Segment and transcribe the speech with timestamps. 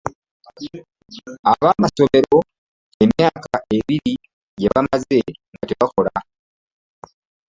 [1.51, 2.37] Abaamasomero
[3.03, 4.13] emyaka ebiri
[4.59, 5.19] gye bamaze
[5.53, 6.13] nga tebakola.